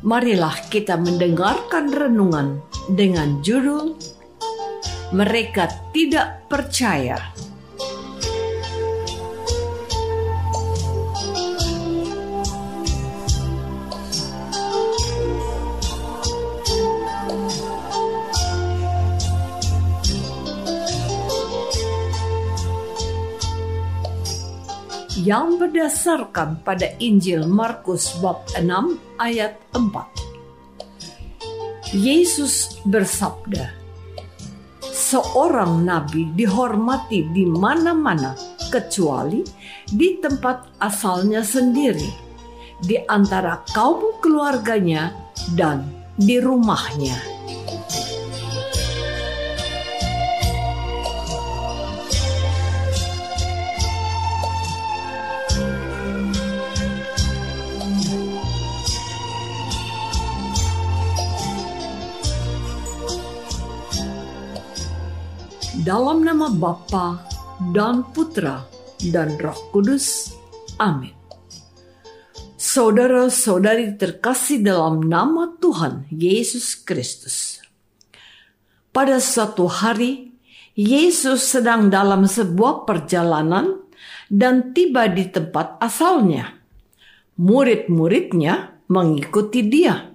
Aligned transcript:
marilah 0.00 0.56
kita 0.72 0.96
mendengarkan 0.96 1.92
renungan 1.92 2.60
dengan 2.88 3.44
judul 3.44 3.96
"Mereka 5.12 5.92
Tidak 5.92 6.48
Percaya". 6.48 7.39
Yang 25.18 25.58
berdasarkan 25.58 26.62
pada 26.62 26.86
Injil 27.02 27.42
Markus 27.50 28.14
bab 28.22 28.46
6 28.54 28.62
ayat 29.18 29.58
4. 29.74 29.82
Yesus 31.90 32.78
bersabda, 32.86 33.74
Seorang 34.90 35.82
nabi 35.82 36.30
dihormati 36.38 37.26
di 37.34 37.42
mana-mana 37.42 38.38
kecuali 38.70 39.42
di 39.90 40.22
tempat 40.22 40.78
asalnya 40.78 41.42
sendiri, 41.42 42.06
di 42.78 42.94
antara 43.10 43.66
kaum 43.74 44.22
keluarganya 44.22 45.10
dan 45.58 45.90
di 46.14 46.38
rumahnya. 46.38 47.39
Dalam 65.90 66.22
nama 66.22 66.46
Bapa 66.46 67.18
dan 67.74 68.06
Putra 68.14 68.62
dan 69.10 69.34
Roh 69.42 69.74
Kudus. 69.74 70.30
Amin. 70.78 71.10
Saudara-saudari 72.54 73.98
terkasih 73.98 74.62
dalam 74.62 75.02
nama 75.02 75.50
Tuhan 75.58 76.06
Yesus 76.14 76.78
Kristus. 76.78 77.58
Pada 78.94 79.18
suatu 79.18 79.66
hari, 79.66 80.30
Yesus 80.78 81.58
sedang 81.58 81.90
dalam 81.90 82.22
sebuah 82.22 82.86
perjalanan 82.86 83.82
dan 84.30 84.70
tiba 84.70 85.10
di 85.10 85.26
tempat 85.26 85.74
asalnya. 85.82 86.54
Murid-muridnya 87.34 88.78
mengikuti 88.86 89.66
dia. 89.66 90.06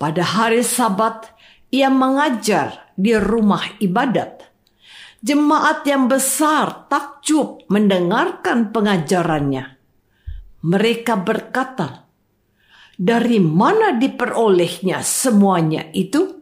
Pada 0.00 0.24
hari 0.24 0.64
Sabat, 0.64 1.28
ia 1.68 1.92
mengajar 1.92 2.88
di 2.96 3.12
rumah 3.12 3.68
ibadat 3.84 4.47
Jemaat 5.18 5.82
yang 5.82 6.06
besar 6.06 6.86
takjub 6.86 7.66
mendengarkan 7.66 8.70
pengajarannya. 8.70 9.74
Mereka 10.62 11.26
berkata, 11.26 12.06
"Dari 12.94 13.42
mana 13.42 13.98
diperolehnya 13.98 15.02
semuanya 15.02 15.90
itu? 15.90 16.38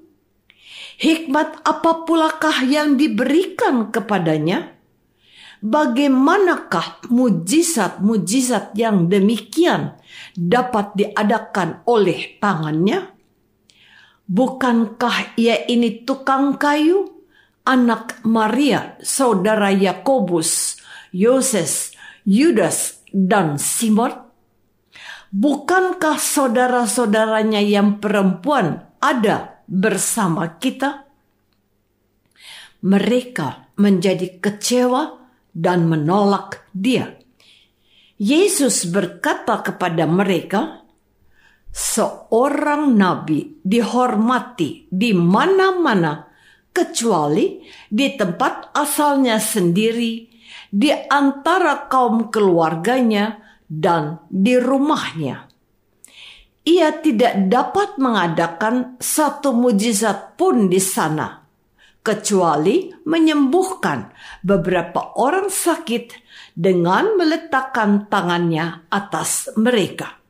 Hikmat 1.00 1.64
apa 1.64 2.04
pulakah 2.04 2.68
yang 2.68 3.00
diberikan 3.00 3.88
kepadanya? 3.88 4.76
Bagaimanakah 5.64 7.08
mujizat-mujizat 7.08 8.76
yang 8.76 9.08
demikian 9.08 9.96
dapat 10.36 10.92
diadakan 11.00 11.80
oleh 11.88 12.36
tangannya? 12.36 13.08
Bukankah 14.28 15.32
ia 15.40 15.64
ini 15.64 16.04
tukang 16.04 16.60
kayu?" 16.60 17.15
Anak 17.66 18.22
Maria, 18.22 18.94
saudara 19.02 19.74
Yakobus, 19.74 20.78
Yoses, 21.10 21.90
Yudas, 22.22 23.02
dan 23.10 23.58
Simon? 23.58 24.14
Bukankah 25.34 26.16
saudara-saudaranya 26.16 27.60
yang 27.60 27.98
perempuan 27.98 28.86
ada 29.02 29.60
bersama 29.66 30.56
kita? 30.62 31.04
Mereka 32.86 33.74
menjadi 33.82 34.38
kecewa 34.38 35.18
dan 35.50 35.90
menolak 35.90 36.70
Dia. 36.70 37.10
Yesus 38.16 38.88
berkata 38.88 39.60
kepada 39.60 40.08
mereka, 40.08 40.86
"Seorang 41.68 42.96
nabi 42.96 43.60
dihormati 43.60 44.88
di 44.88 45.12
mana-mana 45.12 46.35
kecuali 46.76 47.64
di 47.88 48.12
tempat 48.20 48.76
asalnya 48.76 49.40
sendiri, 49.40 50.28
di 50.68 50.92
antara 50.92 51.88
kaum 51.88 52.28
keluarganya, 52.28 53.40
dan 53.64 54.20
di 54.28 54.60
rumahnya. 54.60 55.48
Ia 56.66 57.00
tidak 57.00 57.48
dapat 57.48 57.96
mengadakan 57.96 59.00
satu 59.00 59.56
mujizat 59.56 60.36
pun 60.36 60.68
di 60.68 60.82
sana, 60.82 61.40
kecuali 62.04 62.92
menyembuhkan 63.08 64.12
beberapa 64.44 65.16
orang 65.16 65.48
sakit 65.48 66.12
dengan 66.52 67.16
meletakkan 67.16 68.10
tangannya 68.12 68.84
atas 68.92 69.56
mereka. 69.56 70.20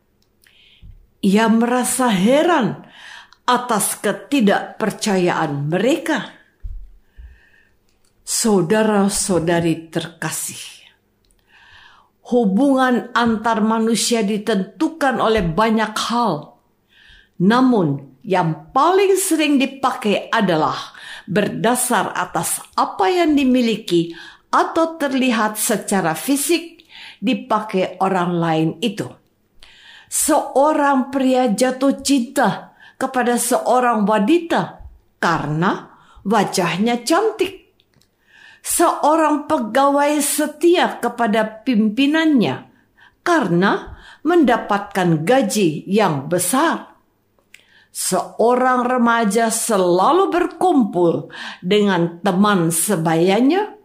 Ia 1.24 1.50
merasa 1.50 2.12
heran 2.12 2.84
atas 3.48 3.96
ketidakpercayaan 4.04 5.72
mereka 5.72 6.35
Saudara-saudari 8.26 9.86
terkasih, 9.86 10.58
hubungan 12.26 13.14
antar 13.14 13.62
manusia 13.62 14.26
ditentukan 14.26 15.22
oleh 15.22 15.46
banyak 15.46 15.94
hal. 15.94 16.58
Namun, 17.38 18.18
yang 18.26 18.74
paling 18.74 19.14
sering 19.14 19.62
dipakai 19.62 20.26
adalah 20.26 20.74
berdasar 21.30 22.18
atas 22.18 22.58
apa 22.74 23.06
yang 23.06 23.38
dimiliki 23.38 24.10
atau 24.50 24.98
terlihat 24.98 25.54
secara 25.54 26.18
fisik 26.18 26.82
dipakai 27.22 27.94
orang 28.02 28.32
lain 28.34 28.68
itu. 28.82 29.06
Seorang 30.10 31.14
pria 31.14 31.54
jatuh 31.54 32.02
cinta 32.02 32.74
kepada 32.98 33.38
seorang 33.38 34.02
wanita 34.02 34.82
karena 35.22 35.94
wajahnya 36.26 37.06
cantik. 37.06 37.65
Seorang 38.66 39.46
pegawai 39.46 40.18
setia 40.18 40.98
kepada 40.98 41.62
pimpinannya 41.62 42.66
karena 43.22 43.94
mendapatkan 44.26 45.22
gaji 45.22 45.86
yang 45.86 46.26
besar. 46.26 46.98
Seorang 47.94 48.82
remaja 48.82 49.54
selalu 49.54 50.34
berkumpul 50.34 51.30
dengan 51.62 52.18
teman 52.26 52.74
sebayanya 52.74 53.78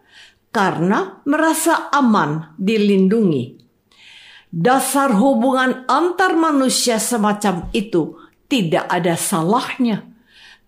karena 0.50 1.22
merasa 1.30 1.86
aman 1.94 2.58
dilindungi. 2.58 3.62
Dasar 4.50 5.14
hubungan 5.14 5.86
antar 5.86 6.34
manusia 6.34 6.98
semacam 6.98 7.70
itu 7.70 8.18
tidak 8.50 8.84
ada 8.90 9.14
salahnya 9.14 10.11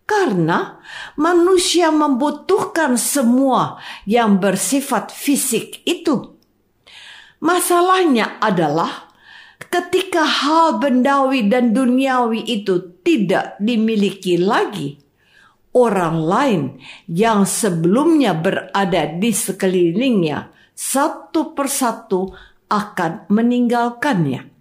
karena 0.05 0.81
manusia 1.17 1.89
membutuhkan 1.89 3.01
semua 3.01 3.81
yang 4.05 4.37
bersifat 4.41 5.13
fisik 5.13 5.81
itu. 5.89 6.37
Masalahnya 7.41 8.41
adalah 8.41 9.13
ketika 9.69 10.25
hal 10.25 10.81
bendawi 10.81 11.49
dan 11.49 11.77
duniawi 11.77 12.41
itu 12.45 13.01
tidak 13.05 13.57
dimiliki 13.61 14.41
lagi, 14.41 14.97
orang 15.77 16.17
lain 16.25 16.63
yang 17.11 17.45
sebelumnya 17.45 18.33
berada 18.33 19.09
di 19.19 19.33
sekelilingnya 19.35 20.53
satu 20.73 21.53
persatu 21.53 22.33
akan 22.69 23.29
meninggalkannya. 23.29 24.53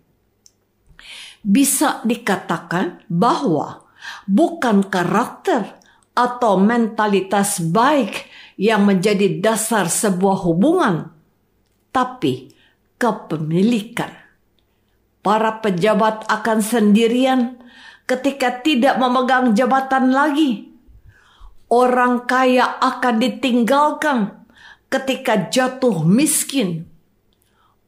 Bisa 1.43 1.99
dikatakan 2.07 3.03
bahwa 3.11 3.82
bukan 4.25 4.87
karakter 4.87 5.79
atau 6.13 6.61
mentalitas 6.61 7.57
baik 7.57 8.29
yang 8.57 8.85
menjadi 8.85 9.41
dasar 9.41 9.89
sebuah 9.89 10.45
hubungan, 10.45 11.09
tapi 11.89 12.53
kepemilikan. 13.01 14.13
Para 15.23 15.63
pejabat 15.63 16.27
akan 16.27 16.59
sendirian 16.59 17.57
ketika 18.03 18.59
tidak 18.61 18.99
memegang 18.99 19.55
jabatan 19.55 20.11
lagi. 20.11 20.69
Orang 21.71 22.29
kaya 22.29 22.77
akan 22.77 23.15
ditinggalkan 23.17 24.45
ketika 24.91 25.49
jatuh 25.49 26.05
miskin. 26.05 26.85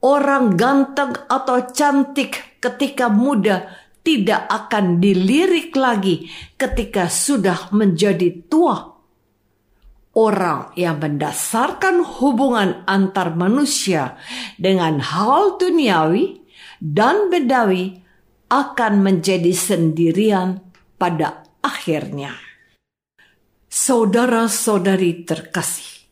Orang 0.02 0.58
ganteng 0.58 1.14
atau 1.30 1.70
cantik 1.70 2.62
ketika 2.64 3.12
muda 3.12 3.85
tidak 4.06 4.46
akan 4.46 5.02
dilirik 5.02 5.74
lagi 5.74 6.30
ketika 6.54 7.10
sudah 7.10 7.74
menjadi 7.74 8.46
tua. 8.46 8.94
Orang 10.16 10.72
yang 10.80 11.02
mendasarkan 11.02 12.00
hubungan 12.22 12.88
antar 12.88 13.36
manusia 13.36 14.16
dengan 14.56 15.04
hal 15.04 15.60
duniawi 15.60 16.40
dan 16.80 17.28
bedawi 17.28 18.00
akan 18.48 19.04
menjadi 19.04 19.52
sendirian 19.52 20.64
pada 20.96 21.44
akhirnya. 21.60 22.32
Saudara-saudari 23.68 25.28
terkasih, 25.28 26.08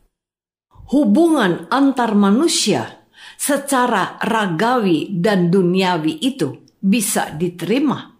hubungan 0.92 1.72
antar 1.72 2.12
manusia 2.12 3.08
secara 3.40 4.20
ragawi 4.20 5.16
dan 5.16 5.48
duniawi 5.48 6.20
itu 6.20 6.63
bisa 6.84 7.32
diterima. 7.32 8.12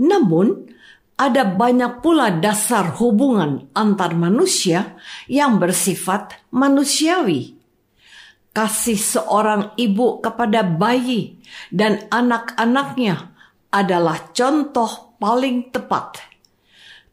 Namun, 0.00 0.72
ada 1.20 1.44
banyak 1.44 2.00
pula 2.00 2.32
dasar 2.32 2.96
hubungan 2.96 3.68
antar 3.76 4.16
manusia 4.16 4.96
yang 5.28 5.60
bersifat 5.60 6.40
manusiawi. 6.50 7.60
Kasih 8.52 8.96
seorang 8.96 9.76
ibu 9.76 10.20
kepada 10.24 10.64
bayi 10.64 11.40
dan 11.68 12.08
anak-anaknya 12.08 13.32
adalah 13.72 14.32
contoh 14.32 15.16
paling 15.16 15.72
tepat. 15.72 16.20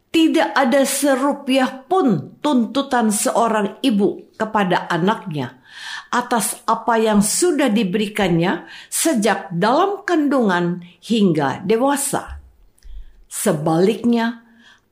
Tidak 0.09 0.57
ada 0.57 0.83
serupiah 0.89 1.85
pun 1.85 2.39
tuntutan 2.41 3.13
seorang 3.13 3.77
ibu 3.85 4.33
kepada 4.35 4.89
anaknya 4.89 5.58
atas 6.09 6.61
apa 6.65 6.97
yang 6.97 7.21
sudah 7.21 7.69
diberikannya 7.69 8.65
sejak 8.89 9.53
dalam 9.53 10.05
kandungan 10.05 10.81
hingga 11.01 11.61
dewasa. 11.65 12.41
Sebaliknya, 13.29 14.41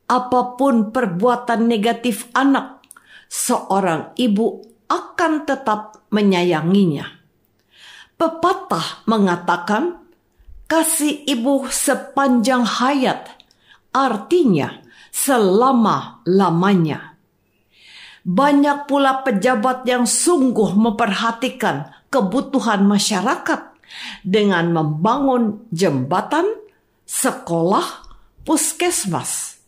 apa 0.07 0.55
pun 0.55 0.93
perbuatan 0.93 1.67
negatif 1.67 2.29
anak, 2.37 2.85
seorang 3.27 4.13
ibu 4.15 4.61
akan 4.87 5.43
tetap 5.43 6.07
menyayanginya. 6.13 7.17
Pepatah 8.17 9.05
mengatakan, 9.05 10.01
kasih 10.65 11.21
ibu 11.27 11.69
sepanjang 11.69 12.65
hayat, 12.65 13.29
artinya 13.93 14.81
selama-lamanya. 15.13 17.06
Banyak 18.27 18.91
pula 18.91 19.23
pejabat 19.23 19.87
yang 19.87 20.03
sungguh 20.03 20.75
memperhatikan 20.75 21.95
kebutuhan 22.11 22.83
masyarakat 22.83 23.71
dengan 24.19 24.75
membangun 24.75 25.63
jembatan, 25.71 26.43
sekolah, 27.07 27.87
puskesmas. 28.43 29.63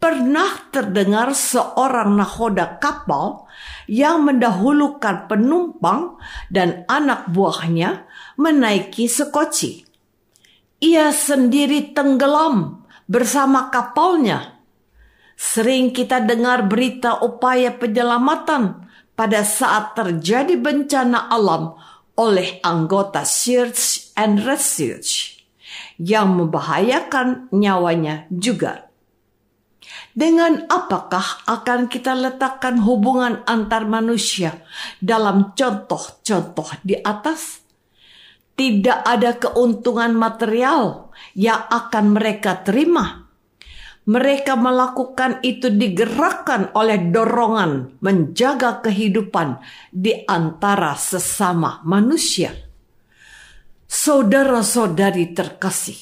Pernah 0.00 0.72
terdengar 0.72 1.36
seorang 1.36 2.16
nahoda 2.16 2.80
kapal 2.80 3.44
yang 3.84 4.24
mendahulukan 4.24 5.28
penumpang 5.28 6.16
dan 6.48 6.88
anak 6.88 7.28
buahnya 7.28 8.08
menaiki 8.40 9.10
sekoci. 9.10 9.84
Ia 10.78 11.10
sendiri 11.10 11.92
tenggelam 11.92 12.86
bersama 13.10 13.68
kapalnya 13.74 14.57
Sering 15.38 15.94
kita 15.94 16.18
dengar 16.26 16.66
berita 16.66 17.22
upaya 17.22 17.70
penyelamatan 17.70 18.90
pada 19.14 19.46
saat 19.46 19.94
terjadi 19.94 20.58
bencana 20.58 21.30
alam 21.30 21.78
oleh 22.18 22.58
anggota 22.66 23.22
Search 23.22 24.10
and 24.18 24.42
Research 24.42 25.38
yang 26.02 26.34
membahayakan 26.34 27.54
nyawanya 27.54 28.26
juga. 28.34 28.90
Dengan 30.10 30.66
apakah 30.66 31.46
akan 31.46 31.86
kita 31.86 32.18
letakkan 32.18 32.82
hubungan 32.82 33.46
antar 33.46 33.86
manusia 33.86 34.58
dalam 34.98 35.54
contoh-contoh 35.54 36.82
di 36.82 36.98
atas? 36.98 37.62
Tidak 38.58 39.06
ada 39.06 39.38
keuntungan 39.38 40.18
material 40.18 41.14
yang 41.38 41.62
akan 41.70 42.18
mereka 42.18 42.58
terima 42.66 43.27
mereka 44.08 44.56
melakukan 44.56 45.44
itu 45.44 45.68
digerakkan 45.68 46.72
oleh 46.72 47.12
dorongan 47.12 48.00
menjaga 48.00 48.80
kehidupan 48.80 49.60
di 49.92 50.24
antara 50.24 50.96
sesama 50.96 51.84
manusia. 51.84 52.56
Saudara-saudari 53.84 55.36
terkasih, 55.36 56.00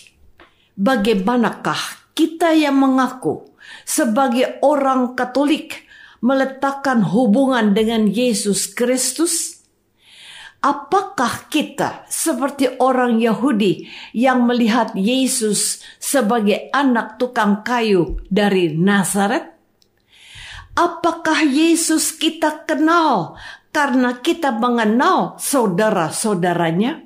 bagaimanakah 0.79 2.07
kita 2.15 2.55
yang 2.55 2.79
mengaku 2.79 3.51
sebagai 3.83 4.63
orang 4.63 5.19
Katolik 5.19 5.87
meletakkan 6.23 7.03
hubungan 7.03 7.75
dengan 7.75 8.07
Yesus 8.07 8.71
Kristus? 8.71 9.56
Apakah 10.65 11.53
kita 11.53 12.09
seperti 12.09 12.81
orang 12.81 13.21
Yahudi 13.21 13.87
yang 14.17 14.49
melihat 14.49 14.97
Yesus 14.97 15.85
sebagai 16.01 16.73
anak 16.73 17.21
tukang 17.21 17.61
kayu 17.61 18.19
dari 18.27 18.73
Nazaret? 18.73 19.53
Apakah 20.77 21.45
Yesus 21.45 22.13
kita 22.13 22.69
kenal 22.69 23.37
karena 23.73 24.21
kita 24.21 24.53
mengenal 24.53 25.41
saudara-saudaranya? 25.41 27.05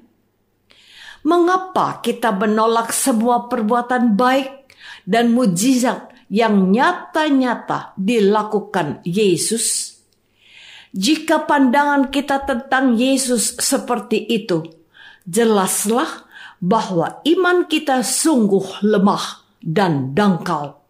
Mengapa 1.20 2.00
kita 2.00 2.32
menolak 2.32 2.96
semua 2.96 3.46
perbuatan 3.46 4.16
baik 4.16 4.72
dan 5.04 5.36
mujizat 5.36 6.08
yang 6.32 6.72
nyata-nyata 6.72 7.92
dilakukan 7.98 9.04
Yesus? 9.04 9.99
Jika 10.90 11.46
pandangan 11.46 12.10
kita 12.10 12.42
tentang 12.42 12.98
Yesus 12.98 13.54
seperti 13.62 14.26
itu, 14.26 14.66
jelaslah 15.22 16.26
bahwa 16.58 17.22
iman 17.22 17.70
kita 17.70 18.02
sungguh 18.02 18.82
lemah 18.82 19.46
dan 19.62 20.12
dangkal. 20.12 20.82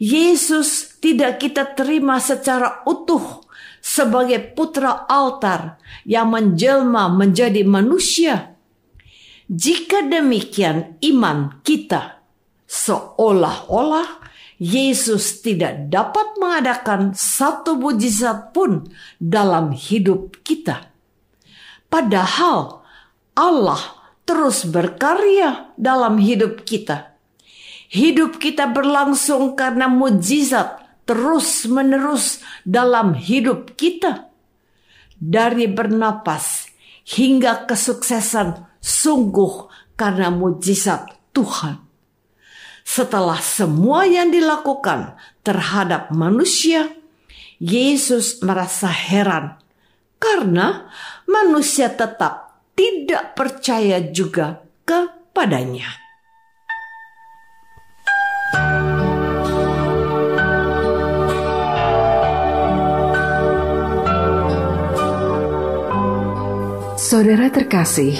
Yesus 0.00 0.96
tidak 1.00 1.40
kita 1.40 1.76
terima 1.76 2.20
secara 2.20 2.84
utuh 2.84 3.44
sebagai 3.80 4.52
putra 4.52 5.08
altar 5.08 5.80
yang 6.04 6.32
menjelma 6.32 7.08
menjadi 7.08 7.64
manusia. 7.64 8.56
Jika 9.50 10.06
demikian 10.06 11.00
iman 11.00 11.60
kita 11.64 12.20
seolah-olah 12.68 14.19
Yesus 14.60 15.40
tidak 15.40 15.88
dapat 15.88 16.36
mengadakan 16.36 17.16
satu 17.16 17.80
mujizat 17.80 18.52
pun 18.52 18.84
dalam 19.16 19.72
hidup 19.72 20.36
kita. 20.44 20.92
Padahal 21.88 22.84
Allah 23.32 23.80
terus 24.28 24.68
berkarya 24.68 25.72
dalam 25.80 26.20
hidup 26.20 26.68
kita. 26.68 27.16
Hidup 27.88 28.36
kita 28.36 28.68
berlangsung 28.68 29.56
karena 29.56 29.88
mujizat 29.88 30.78
terus-menerus 31.08 32.44
dalam 32.62 33.16
hidup 33.16 33.74
kita. 33.80 34.28
Dari 35.16 35.72
bernapas 35.72 36.68
hingga 37.16 37.64
kesuksesan 37.64 38.78
sungguh 38.78 39.72
karena 39.96 40.28
mujizat 40.28 41.10
Tuhan. 41.32 41.89
Setelah 42.90 43.38
semua 43.38 44.02
yang 44.02 44.34
dilakukan 44.34 45.14
terhadap 45.46 46.10
manusia, 46.10 46.90
Yesus 47.62 48.42
merasa 48.42 48.90
heran 48.90 49.54
karena 50.18 50.90
manusia 51.22 51.86
tetap 51.86 52.58
tidak 52.74 53.38
percaya 53.38 54.02
juga 54.10 54.66
kepadanya. 54.82 55.86
Saudara 66.98 67.54
terkasih, 67.54 68.18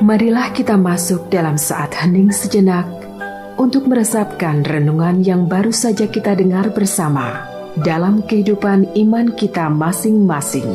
marilah 0.00 0.48
kita 0.56 0.80
masuk 0.80 1.28
dalam 1.28 1.60
saat 1.60 1.92
hening 1.92 2.32
sejenak 2.32 3.05
untuk 3.56 3.88
meresapkan 3.88 4.62
renungan 4.62 5.24
yang 5.24 5.48
baru 5.48 5.72
saja 5.72 6.06
kita 6.06 6.36
dengar 6.36 6.70
bersama 6.72 7.44
dalam 7.76 8.24
kehidupan 8.24 8.94
iman 8.94 9.32
kita 9.32 9.68
masing-masing. 9.68 10.68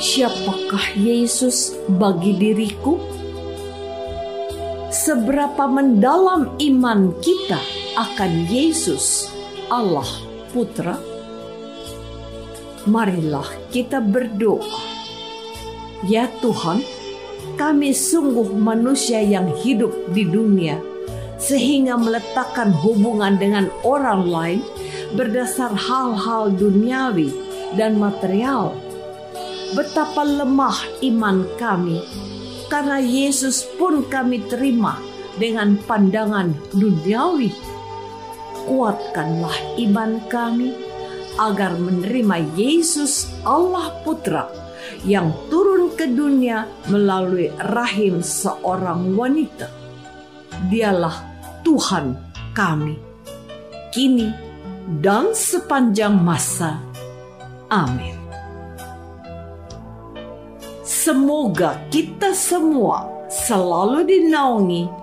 Siapakah 0.00 1.00
Yesus 1.00 1.72
bagi 1.88 2.36
diriku? 2.36 3.20
seberapa 4.90 5.64
mendalam 5.64 6.60
iman 6.60 7.14
kita 7.24 7.56
akan 7.96 8.50
Yesus, 8.52 9.32
Allah 9.70 10.06
Putra? 10.50 10.98
Marilah 12.90 13.46
kita 13.70 14.02
berdoa. 14.02 14.66
Ya 16.10 16.26
Tuhan, 16.42 16.82
kami 17.54 17.94
sungguh 17.94 18.50
manusia 18.58 19.22
yang 19.22 19.46
hidup 19.62 19.94
di 20.10 20.26
dunia, 20.26 20.82
sehingga 21.38 21.94
meletakkan 21.94 22.74
hubungan 22.74 23.38
dengan 23.38 23.70
orang 23.86 24.26
lain 24.26 24.60
berdasar 25.14 25.70
hal-hal 25.70 26.50
duniawi 26.50 27.30
dan 27.78 27.94
material. 27.94 28.74
Betapa 29.78 30.26
lemah 30.26 30.82
iman 31.06 31.46
kami 31.62 32.02
karena 32.66 32.98
Yesus 32.98 33.62
pun 33.78 34.02
kami 34.10 34.42
terima 34.50 34.98
dengan 35.38 35.78
pandangan 35.86 36.50
duniawi. 36.74 37.69
Kuatkanlah 38.68 39.80
iman 39.80 40.20
kami 40.28 40.72
agar 41.40 41.76
menerima 41.80 42.36
Yesus 42.58 43.32
Allah 43.48 43.94
Putra 44.04 44.50
yang 45.06 45.32
turun 45.48 45.96
ke 45.96 46.04
dunia 46.04 46.68
melalui 46.92 47.48
rahim 47.56 48.20
seorang 48.20 49.16
wanita. 49.16 49.68
Dialah 50.68 51.16
Tuhan 51.64 52.16
kami, 52.52 53.00
kini 53.94 54.28
dan 55.00 55.32
sepanjang 55.32 56.12
masa. 56.20 56.82
Amin. 57.72 58.18
Semoga 60.84 61.80
kita 61.88 62.36
semua 62.36 63.08
selalu 63.30 64.04
dinaungi 64.04 64.99